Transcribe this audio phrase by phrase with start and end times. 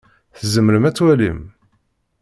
[0.37, 1.39] Tzemrem ad twalim?